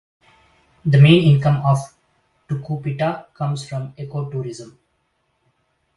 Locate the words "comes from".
3.35-3.93